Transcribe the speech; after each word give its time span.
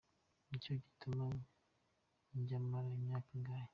Nicyo 0.47 0.73
gituma 0.83 1.25
njya 2.39 2.59
mara 2.69 2.87
imyaka 2.97 3.29
ingahe. 3.37 3.69